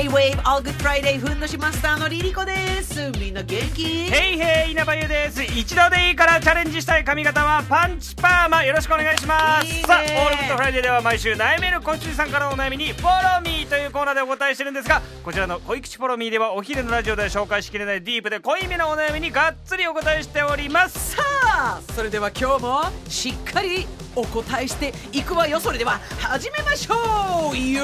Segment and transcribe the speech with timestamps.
[0.00, 3.12] J-Wave All Good Friday ふんどしマスターの LiLiCo です。
[3.18, 3.84] みんな元気。
[3.84, 5.42] ヘイヘイ稲葉友です。
[5.42, 9.66] 一度でいいからチャレンジしたい髪型はパンチパーマよろしくお願いします。
[9.66, 9.82] いいね。
[9.82, 21.14] さあオールグッドフライデーでは毎週悩める子羊さんからのお悩みにフォローミーというコーナーでお答えしてるんですがこちらの濃い口フォローミーではお昼のラジオでは紹介しきれないディープで濃いめのお悩みにがっつりお答えしております。
[21.14, 23.86] さあそれでは今日もしっかり
[24.16, 25.60] お答えしていくわよ。
[25.60, 27.58] それでは始めましょう。
[27.58, 27.82] よ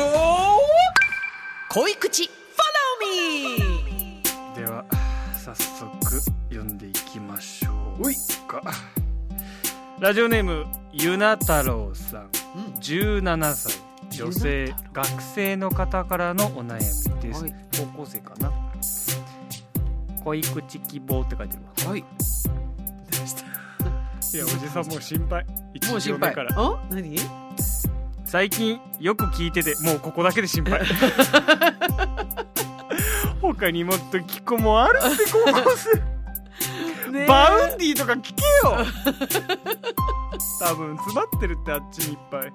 [1.76, 2.22] 恋口。
[2.22, 2.30] Follow
[3.04, 4.22] me
[4.56, 4.82] では
[5.34, 8.62] 早速読んでいきましょうか。
[10.00, 12.30] ラジオネームゆな太郎さん。
[12.80, 13.78] 17歳。
[14.08, 17.54] 女性学生の方からのお悩みです、はい。
[17.78, 18.50] 高校生かな。
[20.24, 22.00] 濃い口希望って書いてるわはい。
[22.00, 22.02] い
[24.38, 25.44] やおじさんもう心配。
[25.74, 26.32] 一心配。
[26.32, 26.54] から。
[26.56, 27.18] あ何？
[28.36, 30.82] 最近よく聞いててもうここだけで心配。
[33.40, 36.02] 他にもっと聞くもあるって高校生
[37.26, 38.76] Vaundy とか聞けよ。
[40.60, 42.52] 多分詰まってるってあっちにいっぱい。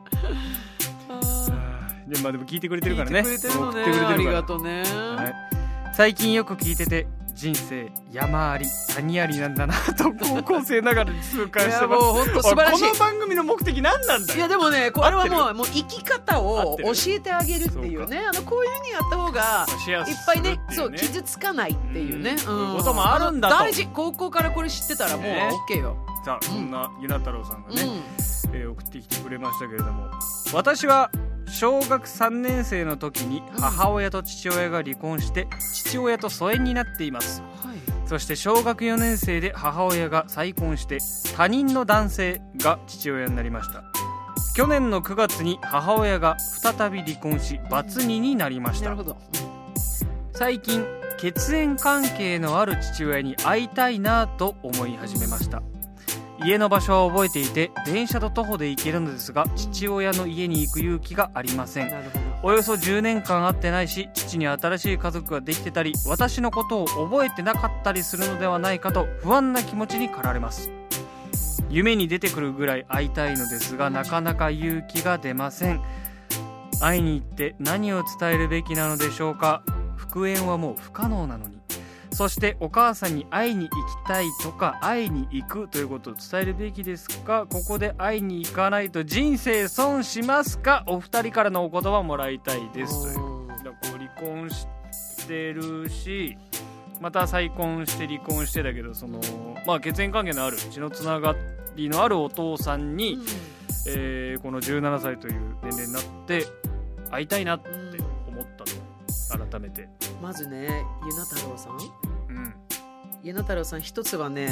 [2.07, 3.21] でまあでも聞いてくれてるからね。
[3.21, 3.81] 聞いてくれてるのね。
[3.81, 4.09] 送ってくれてるから。
[4.09, 5.33] ありがとうね、は
[5.93, 7.07] い、最近よく聞いてて
[7.41, 11.99] 人生山あり谷ありなんだなと高校生ながらに痛感いしてます。
[11.99, 12.83] やもう本当素晴らしい。
[12.83, 14.37] この番組の目的何なんだよ。
[14.37, 18.19] いやでもねこれはもうもう生き方合を教えてあげるっていうね。
[18.19, 19.65] あのこういうふうにやった方が
[20.07, 22.37] いっぱいねするそう傷つかないっていうね、うん。
[22.37, 23.87] そういうこともあるんだ大事。
[23.87, 25.49] 高校からこれ知ってたらもうね。
[25.67, 27.89] OK よ、さあそんなゆな太郎さんがね、うん。
[28.53, 30.11] えー送ってきてくれましたけれども。
[30.53, 31.09] 私は
[31.47, 37.41] 小学3年生の時に母親と父親が離婚して父親と疎遠になっています。
[37.41, 38.07] はい。
[38.07, 40.99] そして小学4年生で母親が再婚して
[41.35, 43.83] 他人の男性が父親になりました。
[44.55, 48.95] 去年の9月に母親が再び離婚しバツ2になりました。
[50.33, 50.85] 最近
[51.21, 55.61] 血縁関係のある父親に会いたいなと思い始めました
[56.43, 61.91] 家の場所は覚えていて電車と徒歩で行けるのですが父親の家に行く勇気がありません。
[62.43, 70.71] およそ10年間会ってないし父に新しい家族ができてたり私のことを覚えてなかったりするのではないかと不安な気持ちに駆られます。
[71.69, 75.81] 夢に出てくるぐらい会いたいのですがなかなか勇気が出ません。
[76.81, 79.61] 会いに行って何を伝えるべきなのでしょうか。
[79.95, 81.60] 復縁はもう不可能なのに
[82.13, 87.47] そしてお母さんに会いに行きたいとか会いに行くということを伝えるべきですか？
[87.49, 90.83] ここで会いに行かないと人生損しますか？
[90.87, 93.15] お二人からのお言葉もらいたいです。
[93.15, 94.67] というだからこう離婚し
[95.27, 96.37] てるし
[96.99, 99.19] また再婚して離婚してだけどその
[99.65, 101.35] まあ血縁関係のある血のつなが
[101.75, 103.17] りのあるお父さんに、
[103.87, 106.45] えーこの17歳という年齢になって
[107.09, 107.69] 会いたいなって
[108.27, 109.87] 思ったと改めて
[110.21, 111.73] まずねゆな太郎さん。
[111.73, 112.53] うん。
[113.23, 114.51] ゆな太郎さん一つはね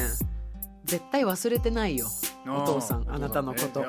[0.85, 2.07] 絶対忘れてないよ。
[2.47, 3.85] お父さんあなたのこと。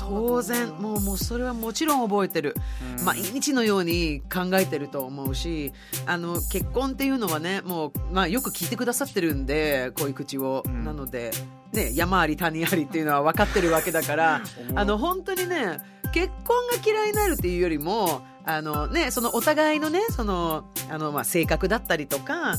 [0.00, 2.56] 当然もうもうそれはもちろん覚えてる。
[2.98, 3.04] うん。
[3.04, 5.72] 毎日のように考えてると思うし
[6.06, 10.84] あの結婚っていうのはねもう、まあ、よく聞いてくださってるんで恋口を、うん。
[10.84, 11.30] なので、
[11.72, 14.42] ね、山あり谷ありっていうのは分かってるわけだから
[14.74, 15.78] あの本当にね
[16.12, 22.56] 結婚が嫌いになるっていうよりもあの、ね、そのお互いのねそのあの、まあ、性格だったりとか、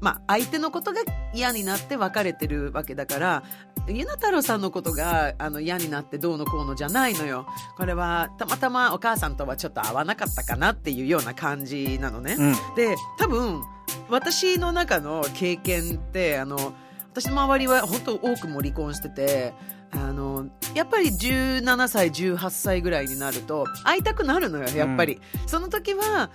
[0.00, 1.00] まあ、相手のことが
[1.34, 3.42] 嫌になって別れてるわけだから
[3.88, 7.46] ゆな太郎さんのことがあの嫌になってどうのこうのじゃないのよ。
[7.76, 12.54] これはたまたまお母さんとはちょっと合わなかったかなっていうような感じなのね、うん。
[12.76, 13.62] で多分
[14.08, 16.72] 私の中の経験ってあの
[17.14, 19.54] 私の周りは本当多くも離婚してて
[19.92, 26.30] あのやっぱり17歳18歳ぐらいになると会いたくなるのよやっぱり、その時は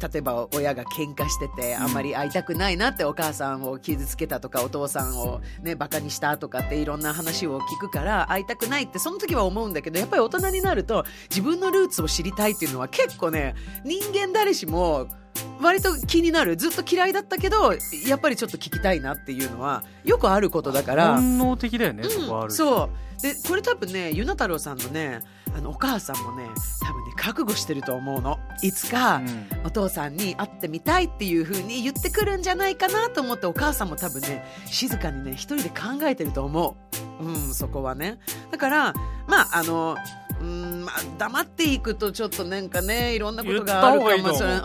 [0.00, 13.54] 例えば親が喧嘩しててあんまり会いたくないなってお母さんを傷つけたとかお父さんをねバカにしたとかっていろんな話を聞くから会いたくないってその時は思うんだけどやっぱり大人になると自分のルーツを知りたいっていうのは結構ね
[13.84, 15.06] 人間誰しも
[15.60, 16.56] 割と気になる。
[16.56, 17.74] ずっと嫌いだったけど
[18.06, 21.14] やっぱりちょっと聞きたいなっていうのはよくあることだから。
[21.14, 23.22] 本能的だよね、そこはあるそう。
[23.22, 25.20] でこれ多分ねゆな太郎さんのね
[25.56, 26.48] あのお母さんもね
[26.82, 28.38] 多分ね覚悟してると思うの。
[28.62, 29.48] いつか、うん。
[29.64, 36.76] お父さんに会ってみたいっていう風に言ってくるんじゃないかなと思ってお母さんも多分ね静かにね一人で考えてると思
[37.20, 37.24] う。
[37.24, 38.18] うんそこはね。
[38.50, 38.94] だから
[39.26, 39.96] まああの
[40.40, 44.58] うんまあ、黙っていくとちょっとなんかねいろんなことがあるかもしれない、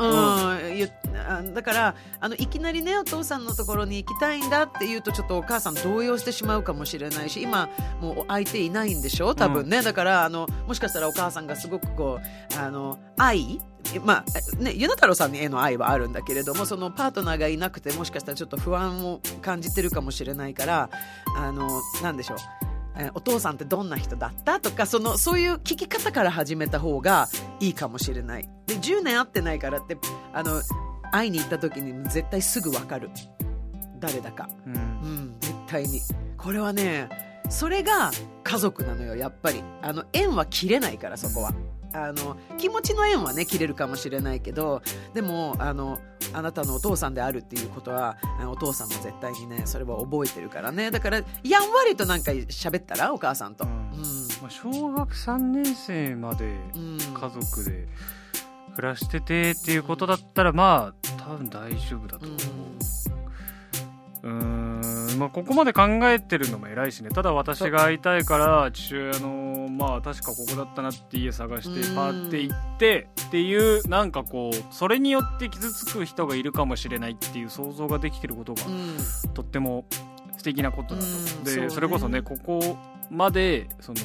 [0.83, 1.51] う。
[1.51, 7.69] んだからあのいきなりねお父さんのところに行きたいんだって言うとちょっとお母さん動揺してしまうかもしれないし今
[7.99, 9.35] もう相手いないんでしょ？
[9.35, 12.19] 多分ね、だからあのもしかしたらお母さんがすごくこ
[12.55, 13.59] うあの愛？
[14.03, 20.89] まあね、ゆな太郎さんへの愛はあるんだけれどもそのパートナーがいなくてもしかしたらちょっと不安を感じてるかもしれないから
[21.37, 22.37] あのなんでしょう？
[22.97, 27.27] えーお父さんってどんな人だったとかそのそういう聞き方から始めた方が
[27.59, 28.49] いいかもしれない。
[28.67, 29.97] で10年会ってないからって
[30.33, 30.61] あの
[31.11, 33.09] 会いに行った時に絶対すぐ分かる。
[33.99, 34.49] 誰だか。
[34.65, 34.73] うん。
[34.73, 36.01] うん絶対に。
[36.37, 37.09] これはね
[37.49, 38.11] それが
[38.43, 39.63] 家族なのよやっぱり。
[39.81, 41.53] あの縁は切れないからそこは
[41.95, 44.81] あの気持ちの縁はね切れるかもしれないけど
[45.13, 45.97] でもあの
[46.33, 48.17] あなたのお父さんであるっていうことは
[48.51, 50.91] お父さんも絶対にねそれは覚えてるからね。
[50.91, 53.73] だからやんわりとなんか喋ったらお母さんと、ううん。
[53.73, 53.77] ん
[54.41, 56.45] まあ、小学3年生まで
[56.75, 56.97] うん。
[56.97, 57.87] 家族で
[58.75, 62.39] 暮らしててっていうことだったらまあ多分大丈夫だと思う。
[64.23, 64.64] うーん
[65.15, 67.09] まあここまで考えてるのも偉いしね。
[67.09, 71.95] ただ私が会いたいから父親のまあ確かここだったなって家探してうん。
[71.95, 79.33] パーって行ってっていうなんかこうそれによって傷つく人がいるかもしれないっていう想像ができてることがうん。
[79.33, 79.85] とっても
[80.37, 81.07] 素敵なことだと、
[81.43, 81.69] でね。
[81.69, 82.77] それこそねここ
[83.09, 83.99] までその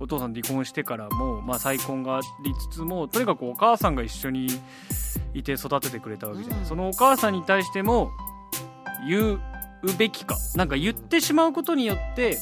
[0.00, 4.46] お父さん離婚してからも、まあ、再婚がありつつもとにかくお母さんが一緒に
[5.34, 6.66] いて育ててくれたわけじゃない、うん。
[6.66, 8.10] そのお母さんに対しても
[9.08, 9.40] 言う
[9.96, 10.36] べきか。
[10.54, 12.38] なんか言ってしまうことによって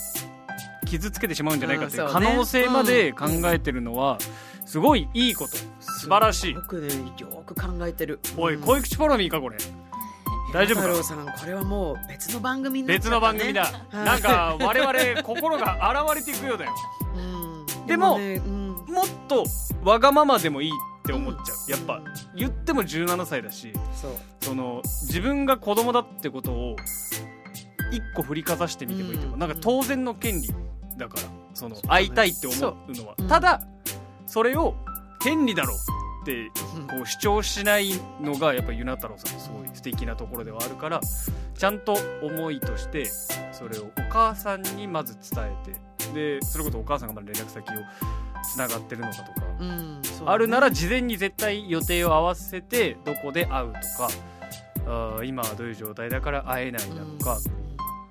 [0.86, 4.18] 傷つけてしまうんじゃないかっていう可能性まで考えてるのは
[4.64, 5.56] すごいいいこと。
[5.80, 6.54] 素晴らしい。
[6.54, 6.88] よくね
[7.18, 8.20] よく考えてる。
[8.36, 8.62] おいうん。
[8.62, 9.56] 恋口ポロミーかこれ。
[10.54, 11.02] 大丈夫か？
[11.02, 13.68] さんこれはもう別の番組になっち別の番組だ、は
[14.02, 16.72] いなんか我々心が洗われていくようだよ。
[17.16, 17.86] うん。
[17.86, 18.68] でもねうん。
[18.88, 19.44] もっと
[19.84, 20.72] わがままでもいい
[21.06, 22.05] って思っちゃう、やっぱうん
[22.35, 23.73] 言っても17歳だし
[24.41, 26.76] その自分が子供だってことを
[27.93, 29.41] 一個振りかざしてみてもいいと思う、うん。
[29.41, 30.49] なんか当然の権利
[30.97, 31.23] だから
[31.55, 33.62] その会いたいって思うのは、ただ
[34.26, 34.75] それを
[35.23, 36.87] 権利だろってうん。
[36.88, 41.00] こう主張しないのがやっぱゆな太郎さんのすごい素敵なところではあるから
[41.56, 43.06] ちゃんと思いとして
[43.53, 47.75] それをお母さんにまず伝えてでそれこそお母さんがまだ連絡先を
[48.46, 50.08] つながってるのかとか、うんね。
[50.25, 54.08] あるなら事前に絶対予定を合わせてどこで会うとか
[54.87, 57.40] あー今はどういう状態だから会えないだとかっ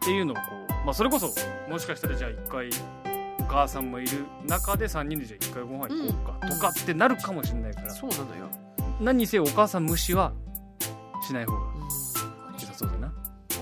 [0.05, 1.31] ていうのをこう、まあ、それこそ
[1.69, 2.69] もしかしたらじゃあ一回
[3.39, 8.49] お母さんもいる中で3人でじゃあ一回ご飯行こうかうんとかってなるかもしれないから、そうなのよ、
[8.99, 10.33] 何にせよお母さん無視は
[11.25, 11.59] しない方が
[12.53, 13.13] 良さそうだな、れ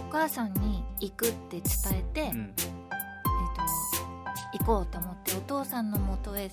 [0.07, 1.63] お母さんに行くって伝
[1.99, 2.63] えて、うん、えっと
[4.57, 6.49] 行こうと思ってお父さんの元へ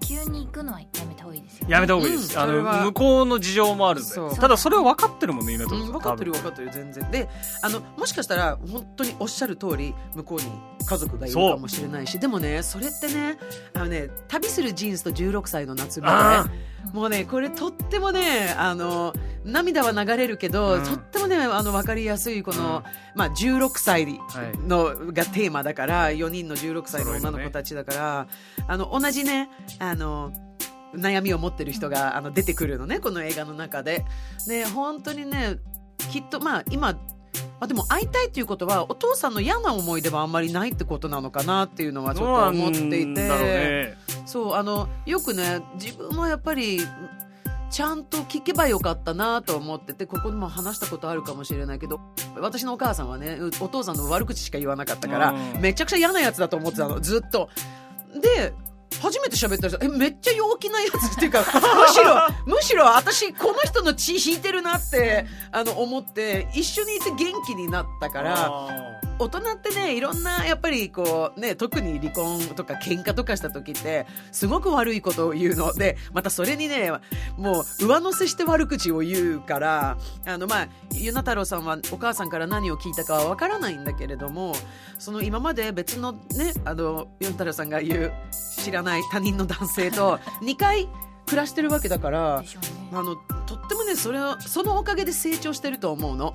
[0.00, 2.50] 急に行くのはやめた方がいいですよ、ね、やめた方がいいです、あうん。
[2.50, 2.76] それは。
[2.78, 4.00] の向こうの事情もある
[4.40, 5.76] ただそれは分かってるもんね今と。
[5.76, 6.70] うん、分かってる分かってる。
[6.72, 7.10] 全然。
[7.10, 7.28] で
[7.62, 10.50] あのもしかしたら本当におっしゃる通り向こうに
[10.86, 13.38] 家族がいるかもしれないしでもねそれってね
[13.74, 20.84] あのね旅するジーンズと16歳の夏みあたいもうねこれとってもねあの涙は流れるけど、うん。
[20.84, 23.18] とってもねあの分かりやすいこの、うん。
[23.18, 24.68] まあ、16歳はい。
[24.68, 28.28] のがテーマだから4人の16歳の女の子たちだから、
[28.66, 30.32] あの同じねあの
[30.94, 34.04] 悩みを持ってる人があの出てくるのねこの映画の中で。
[34.46, 35.58] ね本当にね
[36.10, 36.98] きっとまあ今
[37.60, 46.80] あでも会いたいっていうことはお父さんの嫌な思い出はあんまりないってことなのかなっていうのはちょっと思っていてねそうあのよくね自分もやっぱり
[47.70, 52.00] ちゃんと聞けばよかったなと思っててここでも話したことあるかもしれないけど
[52.36, 57.48] 私のお母さんはねお父さんの悪口しか言わなかったからうんめちゃくちゃ嫌なやつだと思ってたのずっと。
[58.20, 58.52] で
[59.00, 61.44] 初めて喋った人えめっちゃ陽気なやつっていうかむ
[61.88, 62.14] しろ
[62.46, 76.90] むしろ私この人の血引いてるなってあの思って一緒にいて元気になったから大人ってねいろんなやっぱりこうね特に離婚とか喧嘩とかした時ってすごく悪いことを言うのでまたそれにね
[77.36, 84.54] もう上乗せして悪口を言うからあのまあゆな太郎さんはお母さんから何を聞いたかはわからないんだけれども
[84.98, 90.88] その今まで別のねあのゆな太郎さんが言う知らない他人の男性と 2回
[91.26, 92.48] 暮らしてるわけだからね
[92.92, 96.34] あのとってもねそれをそのおかげで成長してると思うの。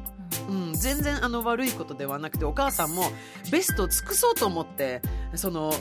[0.49, 3.11] うん、全然あの悪いことではなくてお母さんも
[3.51, 5.01] ベストを尽くそうと思って
[5.33, 5.73] その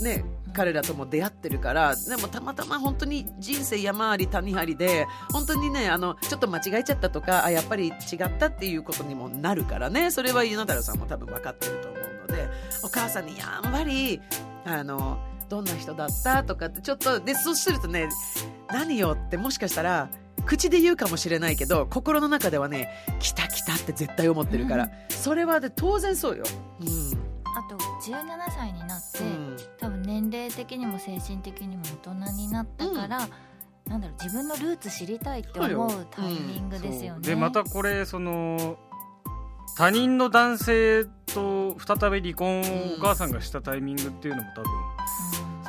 [0.00, 7.94] ね彼らとも出会ってるからでもたまたま本当に人生山あり谷ありで本当にねあのちょっと間違えちゃったとかあやっぱり違っ
[8.38, 10.10] たっていうことにもなるからね。
[10.10, 12.48] それはゆな太郎さんも多分分かってると思うので
[12.82, 14.20] お母さんにやんわり
[14.64, 18.08] あのどんな人だったとかってちょっとでそうするとね
[18.68, 20.08] 何よってもしかしたら
[20.46, 22.88] 口で言うかもしれないけど心の中ではね
[23.20, 26.44] 来た来たって絶対思ってるから、それはで当然そうよ。
[26.80, 26.88] うん。
[27.54, 29.56] あと17歳になって、うん。
[29.78, 33.28] 多分年齢的にも精神的にも大人になったから、
[33.86, 37.28] なんだろう自分のルーツ知りたいって思うタイミングですよね。
[37.28, 38.78] でまたこれその
[39.76, 44.91] 他人の男性と再び離婚をお母さんがしたタイミングっていうのも多分うん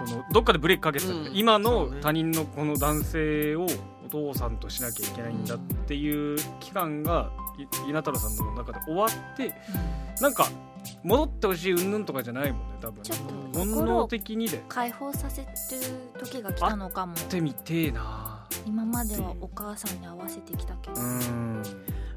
[0.05, 1.31] そのどっかでブレーキかけてたうん。
[1.33, 3.67] 今の他人のこの男性を
[4.05, 9.53] お父さんとしなきゃいけないんだっていう期間がい稲太郎さんの中で終わって
[10.22, 10.48] なんか
[11.03, 13.03] 戻ってほしい云々とかじゃないもんね多分。
[13.03, 13.17] ちょっ
[13.53, 14.63] と本能的にで。
[14.67, 15.48] 解放させる
[16.19, 17.13] 時が来たのかも。
[17.13, 18.45] ってみてえな。
[18.65, 21.63] 今まではお母さんに合わせてきたけど、うん。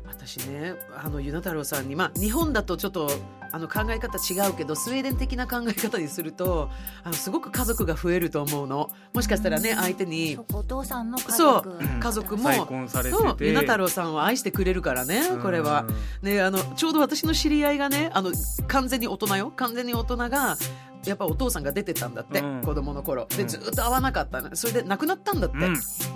[0.06, 3.10] 私ねあのゆな太郎さんに、まあ、日本だとちょっと
[3.52, 6.70] あの考え方違うけどスウェーデン的な考え方にすると
[7.04, 8.90] あのすごく家族が増えると思うの。
[9.14, 10.38] もしかしたらね相手に。
[10.52, 12.00] お父さんの家そう族うん。
[12.00, 13.22] 家族も再婚されてて。
[13.22, 15.86] そうゆな太郎さんを愛してくれるからねこれは。
[16.22, 18.32] ね、あのちょうど私の知り合いがねあの
[18.66, 19.52] 完全に大人よ。
[19.56, 20.56] 完全に大人が
[21.04, 22.62] やっぱお父さんが出てたんだって、うん。
[22.62, 23.26] 子供の頃。
[23.36, 23.48] でうん。
[23.48, 24.54] ずっと会わなかったの。
[24.56, 25.56] それで亡くなったんだって、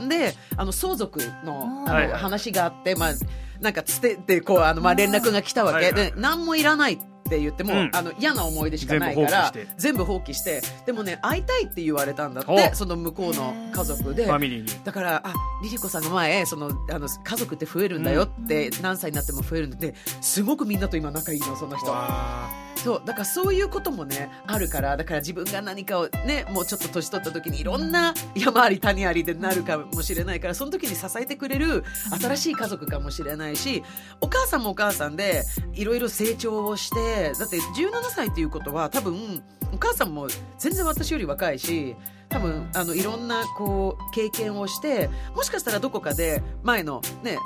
[0.01, 0.09] うん。
[0.09, 3.13] であの相続のあの、話があって、まあ、
[3.61, 6.99] なんかつてってこうあの、まあ、連絡が来たわけ、で何もいらない
[7.31, 7.91] って言っても、うん。
[7.95, 10.61] あの嫌な思い出しかないから全部放棄して。
[10.61, 14.27] 全部放棄してでもね会いたいって言われたんだっおてその向こうの家族で。
[14.27, 14.85] ファミリーに。
[14.85, 15.33] だからあ
[15.63, 21.91] リリコさんが前そのあの家族って増えるんだよって、何歳になっても増えるんですごくみんなと今仲いいのその人。
[21.91, 22.49] わ
[22.83, 31.85] そうだからそういうこともねあるからだから自分が何かをねもうちょっと年取った時にいろんな山あり谷ありでなるかもしれないからその時に支えてくれる
[32.19, 33.83] 新しい家族かもしれないし
[34.23, 35.43] お母さんもお母さんで
[35.75, 39.43] いろいろ成長をしてだって17歳っていうことは多分
[39.75, 41.97] お母さんも全然私より若いし
[42.31, 47.39] 多分あのいろんなこう経験をしてもしかしたらどこかで前のね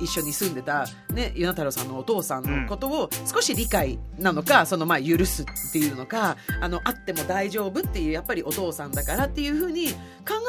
[0.00, 9.96] 一緒に住んでた、ね、ゆな太郎さんのお父さんのことを少し理解なのか、そのまあ許すっていうのかあのあっても大丈夫っていうやっぱりお父さんだからっていうふうに考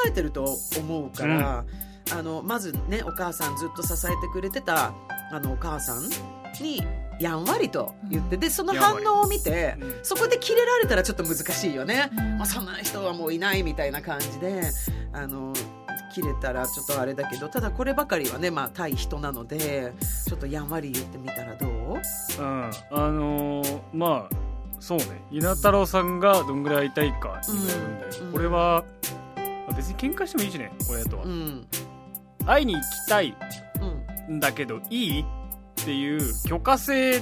[0.07, 1.65] えてると思うから、
[2.11, 4.93] あのまずねお母さんずっと支えてくれてた
[5.31, 6.09] あのお母さん
[6.61, 6.85] に
[7.19, 9.99] やんわりと言ってでその反応を見てうん。
[10.03, 12.09] そこでキレられたらちょっと難しいよね。
[12.11, 14.63] うんまあ、そんな人はもういないみたいな感じで
[15.13, 15.53] あの
[16.15, 19.93] 切れたらちょっとあれだけどただこればかりはね、まあ、対人なので
[20.25, 21.69] ちょっとやんわり言ってみたらどう？
[22.39, 22.71] うん。
[22.91, 24.35] あのーまあ
[24.79, 25.05] そうね。
[25.31, 28.31] 稲太郎さんがどんぐらい会いたいかにもよるんだよ、うん。
[28.31, 28.85] これは
[29.75, 31.67] 別に喧嘩してもいいしね親とは、うん。
[32.45, 33.35] 会いに行きたい
[34.29, 34.35] うん。
[34.37, 35.25] んだけどいいっ
[35.75, 37.21] ていう許可制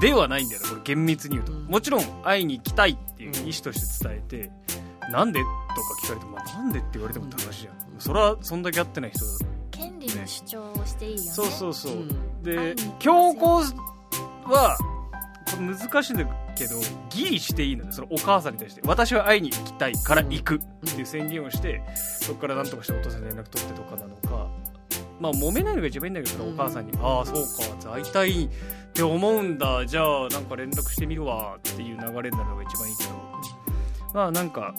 [0.00, 1.66] ではないんだよねこれ厳密に言うと、うん。
[1.66, 4.50] もちろん会いに行きたいっていう意思として伝えて、
[5.10, 5.40] なんで
[5.74, 8.00] とか聞かれても、まあ、なんでって言われてもって話じゃん、うん。
[8.00, 9.30] それはそんだけ会ってない人だ。
[9.70, 11.22] 権利の主張をしていいよね。
[11.22, 12.42] そうそうそう、うん。
[12.42, 13.62] で強行
[14.44, 14.76] は
[15.58, 16.26] 難しいんだ
[16.56, 16.76] けど
[17.10, 17.92] ギリしていいのね。
[17.92, 18.82] そのお母さんに対して。
[18.84, 20.56] 私は会いに行きたいから行く。
[20.56, 20.58] っ
[20.94, 24.48] ていう宣言をしてそこから何とかしてお父さんに連絡取ってとかなのか。
[25.20, 27.36] まあ揉めないのが一番いいんだけど、うんお母さんに「ああそう
[27.82, 27.92] か。
[27.92, 28.48] 会いたいっ
[28.92, 29.86] て思うんだ。
[29.86, 33.10] じゃあなんか連絡してみるわ」っていう流れになるのが一番いいけど。
[34.14, 34.74] まあなんか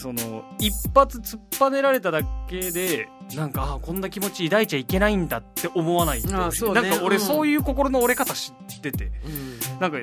[0.00, 6.82] その一発突っぱねられただけでなんかあーこんな気持ち抱いちゃいけないんだって思わないあーそうね。
[6.82, 7.22] なんか俺うん。
[7.22, 9.78] そういう心の折れ方知ってて、うん。
[9.78, 9.98] なんか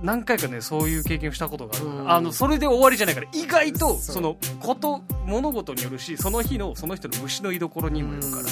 [0.00, 2.10] 何回かねそういう経験をしたことがある、うん。
[2.10, 3.98] あのそれで終わりじゃないから意外とそう。
[3.98, 8.42] そのこと物事によるしその日のその人の虫の居所にもよるから、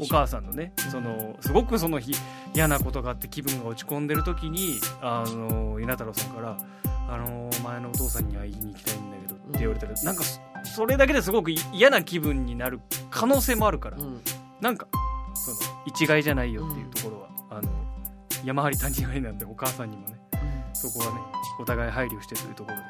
[0.00, 2.12] お母さんのねそのすごくその日
[2.54, 6.56] 嫌なことがあって気分が落ち込んでる時にあの稲太郎さんから
[7.08, 14.20] 「あの前のお父さんに会いに行きたいんだけど」って言われたら、なんかそそれだけですごく嫌な気分になる可能性もあるから、うん。
[14.60, 14.86] なんか
[15.34, 17.68] その一概じゃないよっていうところは、あの
[18.44, 20.18] 山あり谷ありなんでお母さんにもね
[20.72, 21.20] そこはね
[21.60, 22.82] お互い配慮してというところで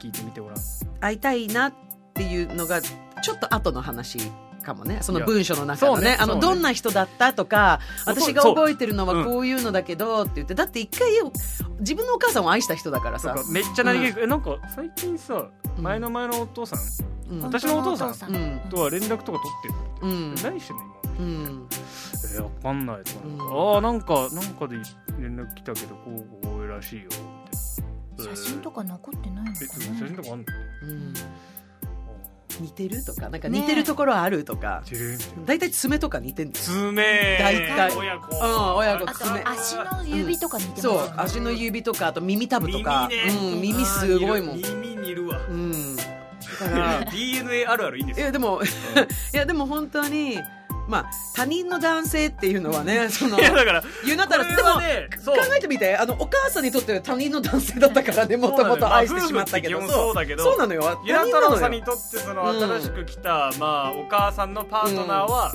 [0.00, 0.58] 聞いてみてごらん
[1.00, 1.72] 会いたいなっ
[2.14, 4.18] ていうのがちょっと後の話
[4.62, 4.98] かもね。
[5.02, 6.16] その文章の中のねね。
[6.18, 6.40] そうね。
[6.40, 11.10] どんな人だったとか私が覚えてるのはこういうのだけどって言ってだって一回
[11.80, 13.34] 自分のお母さんを愛した人だからさ。
[13.50, 15.82] めっちゃ何気なく、えなんか最近さうん。
[15.82, 16.78] 前の前のお父さん
[17.30, 17.42] うん。
[17.42, 18.14] 私のお父さん
[18.70, 20.34] とは連絡とか取ってるって、うん。
[20.52, 20.92] 何してんの今。
[21.18, 21.68] うん。
[22.34, 23.74] えー、わかんないとかなんか、うん。
[23.74, 24.76] ああなんかなんかで
[25.18, 26.10] 連絡来たけどこ
[26.42, 27.08] うこうらしいよ
[28.18, 30.44] みたいな写真とか残ってないのかえ写真とかあんの？
[30.82, 31.14] うん、
[32.60, 35.12] 似てるとかなんかね似てるところあるとか、てる。
[35.12, 37.38] みたいな大体爪とか似てんです爪。
[37.40, 37.96] 大体。
[37.96, 38.36] 親子。
[38.36, 43.08] うん親子あと爪足の指とか似てますそよねう足の指とかあと耳たぶとか。
[43.10, 43.38] 耳ね。
[43.54, 45.28] うん、耳すごいもん、耳似る。
[45.28, 45.40] わ。
[45.48, 46.02] うん、だ
[46.70, 48.24] から DNA あるあるいいんですよ。
[48.24, 48.60] いやでも
[49.34, 50.38] いやでも本当に
[50.92, 54.68] まあ他人の男性っていうのはねそのいやだから言うなったらこれでも
[55.24, 55.96] 考えてみて。
[55.96, 59.80] あのお母さんにとっては他人の男性だったからねもともと愛してしまったけど。
[59.88, 61.00] そうだけどそうなのよ。
[61.04, 65.52] ユナ太郎さんによとってその新しく来た、まあお母さんのパートナーは、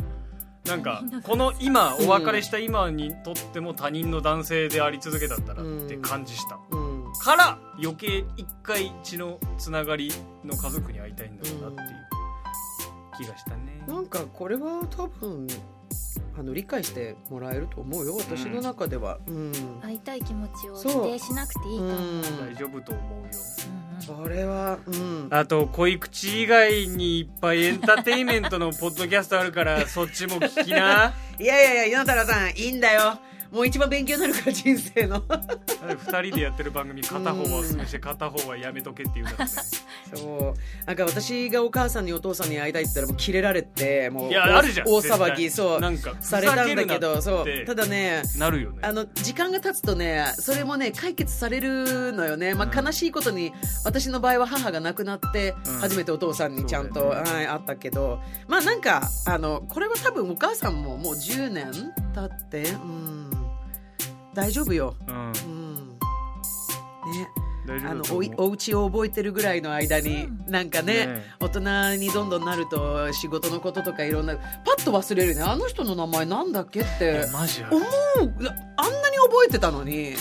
[0.65, 7.13] なんかこの今お別れした今にとっても他人の男性であり続けだったらって感じした、うん。
[7.19, 10.11] から余計一回血のつながり
[10.43, 12.16] の家族に会いたいんだろうなっていう
[13.17, 15.47] 気がしたね、なんかこれは多分
[16.37, 18.15] あの理解してもらえると思うよ。
[18.17, 19.17] 私の中では。
[19.27, 21.05] うん、会いたい気持ちをそう。
[21.05, 22.21] 否定しなくていいと思う、うん。
[22.21, 23.17] 大丈夫と思うよ。
[23.19, 23.27] うんう
[23.97, 24.01] ん。
[24.01, 25.27] それはうん。
[25.31, 31.13] あと恋口以外にいっぱいエンターテインメントのポッドキャストあるからそっちも聞きな。
[31.39, 33.19] いやいやいや岩太郎さんいいんだよ
[33.51, 35.21] もう一番勉強になるから人生の。
[35.21, 39.31] 2人でやってる番組片方はおすすめして片方はやめとけっていうね。
[40.13, 40.85] そう。
[40.85, 45.79] なんか私がお母さんにお父さんに会いたいって言ったらもうキレられてもういやあるじゃん大騒ぎそう。
[45.79, 47.65] なんかされたんだけどそう。
[47.65, 48.79] ただねなるよね。
[48.81, 52.85] あの時間が経つとねそれもね解決されるのよね、まあ、うん。
[52.85, 53.53] 悲しいことに
[53.85, 55.77] 私の場合は母が亡くなってうん。
[55.79, 57.15] 初めてお父さんにちゃんと、ね。
[57.15, 58.19] はい、会ったけど。
[58.47, 61.71] まあなんかあのこれは多分お母さんももう10年
[62.13, 63.36] 経ってうん
[64.37, 65.15] 大丈夫よ、うん。
[65.15, 65.97] うん。
[67.65, 71.23] ね、あのおいお家を覚えてるぐらいの間になんかねね。
[71.39, 74.43] 大人にどんどんなると仕事のこととかいろんなパ
[74.77, 75.41] ッと忘れるね。
[75.41, 77.39] あの人の名前なんだっけっいて思う。
[77.39, 80.13] あんなに覚えてたのに。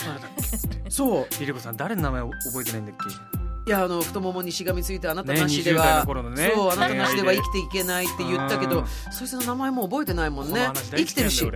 [0.89, 3.36] そうリリコさん誰の名前覚えてないんだっけ？
[3.67, 8.87] いやあの太ももにしがみついてあなたねなしで20代は、の頃のねそうあなたなしでは生きていけないって言ったけどうん。
[9.11, 10.71] そいつの名前も覚えてないもんね。
[10.91, 11.45] 生きてるし。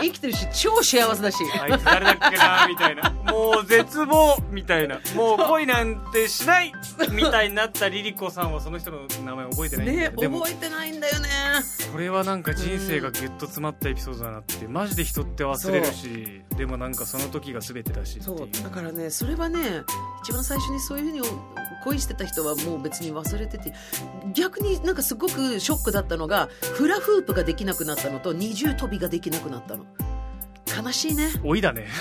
[0.00, 1.36] 生きてるし超幸せだし。
[1.60, 3.10] あいつ誰だっけなみたいな。
[3.30, 4.98] もう絶望みたいな。
[5.14, 6.72] もう恋なんてしない
[7.12, 10.10] みたいになったリリコさんはその人の名前覚えてないんだね。
[10.16, 11.28] 覚えてないんだよね。
[11.92, 18.48] これはなんか人生がギュッと詰まったエピソードだなってマジで人って忘れるしでもなんかその時が全てだしそう。
[18.64, 19.82] だからねそれはね
[20.22, 21.20] 一番最初にそういうふうに
[21.84, 23.72] 恋してた人はもう別に忘れてて
[24.32, 29.84] 逆になんかすごくショックだったのがフラフープができなくなったのと二重跳びができなくなったの。
[30.84, 31.28] 悲しいね。
[31.44, 31.86] 老いだね。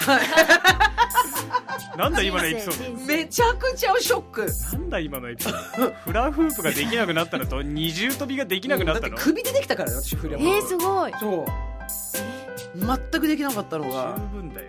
[1.98, 4.46] なんだ今のエピソー人生めちゃくちゃショック。
[4.72, 5.94] ドなんだ今のエピソード。
[6.06, 9.10] フラフープができなくなったのと二重跳びができなくなったの。
[9.10, 11.12] だって首でできたからね私フラフープえー、すごい。
[11.20, 11.46] そう。
[12.76, 14.16] 全くできなかったのが。
[14.18, 14.68] 十分だよ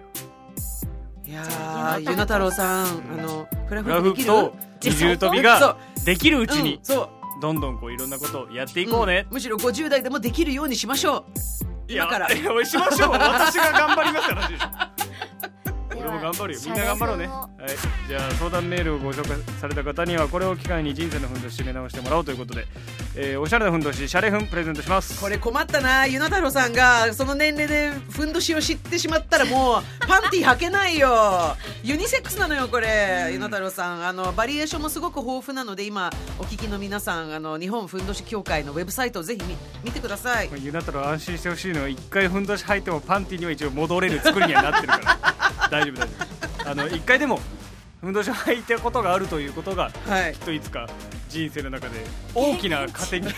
[1.33, 6.05] いやゆな太郎さん、うんあのフラフラフープと二重跳びそがう。
[6.05, 7.09] できるうちにうんそう。
[7.41, 9.23] どんどんこういろんなことをやっていこうね。
[9.23, 11.25] ん、むしろ50代でもできるようにしましょ
[11.89, 11.93] う。
[11.93, 12.31] いや今から。
[12.31, 13.11] いやしましょう。
[13.13, 14.93] 私が頑張りますから
[16.03, 16.61] 俺も頑張るよ。
[16.65, 17.27] みんな頑張ろうね。
[17.27, 18.09] はい。
[18.09, 22.67] じゃあ相談メールをご紹介された方にはこれを機会に人生のふんどし締め直してもらおうということで、
[23.17, 25.21] えーおしゃれなふんどしシャレふんプレゼントします。
[25.21, 31.57] これ困ったなゆな太郎さんがその年齢でふんどしを知ってしまったらもうパンティ履けないよ。
[31.85, 33.31] ユニセックスなのよこれ。
[33.33, 34.07] ゆな太郎さん。
[34.07, 40.49] あのバリエーションもすごく豊富なので今お聞きの皆さんあの日本ふんどし協会のウェブサイトをぜひ見見てください。
[40.49, 45.32] まあゆな太郎安心してほしいのは一回ふんどし履いてもパンティには一応戻れる作りにはなってるから
[45.73, 46.07] 大丈夫大丈
[46.67, 47.41] 夫あの一回でも
[48.03, 50.35] ふんどしを履いたことがあるということがはい。
[50.35, 50.87] きっといつか
[51.31, 52.05] 人生の中で
[52.35, 53.29] 大きな糧に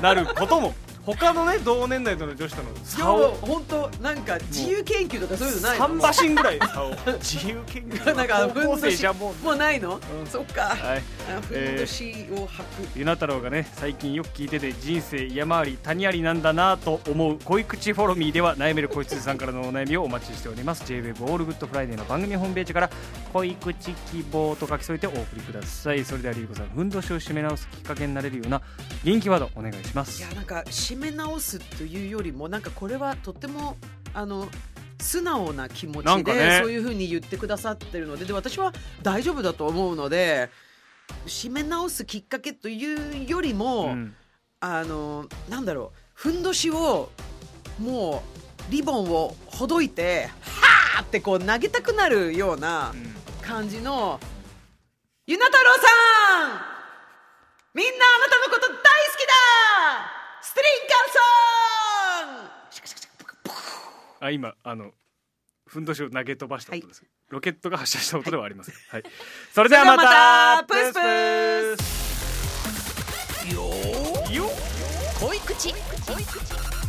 [0.00, 6.58] なることも他のね同年代との女子との差今を日本当なんか自由研究とかそういうのないの？3馬身ぐらい。
[6.72, 9.44] 差を自由研究 なんか高校生じゃもう。
[9.44, 10.26] もうないの、うん。
[10.26, 11.02] そっか、はい。
[11.28, 20.84] あふんどしを履く、ゆな太郎がね最近よく聞いてて人生山あり谷ありなんだなと思う濃い口フォロミーでは悩める子羊さんからのお悩みをお待ちしております。
[20.84, 22.90] J-WAVE オールグッドフライデーの番組ホームページから
[23.32, 26.04] 恋口希望と書き添えてお送りください。
[26.04, 28.60] それではリリコさんふんどしを締め直すきっかけになれるような
[29.02, 30.20] 元気ワードお願いします。
[30.20, 33.76] いやなんか締め直すというよりもなんかこれはとっても
[34.12, 34.48] あの
[34.98, 36.58] 素直な気持ちで、ね。
[36.60, 38.72] そういうふうに言ってくださってるのでで私は
[39.02, 40.50] 大丈夫だと思うので
[41.26, 44.14] 締め直すきっかけというよりも、うん。
[44.62, 47.08] あのなんだろうふんどしを
[47.78, 48.22] も
[48.68, 53.14] うリボンをほどいてはーってこう投げたくなるようなうん。
[53.40, 54.20] 感じの
[55.26, 56.70] ゆな太郎さん!
[57.72, 58.59] みんなあなたのこと
[60.50, 62.34] ストリンカー
[63.46, 64.90] ソンあ今あの
[65.64, 69.04] ふんどしを投げ飛ばした音です、ロケットが発射した音ではありません、 はい。
[69.54, 70.66] それではまそれではたまた。
[70.66, 71.84] プスプ
[73.46, 73.54] ス。
[73.54, 73.62] よ
[74.34, 74.50] よ
[75.20, 75.68] 濃い口。
[75.68, 76.79] Follow me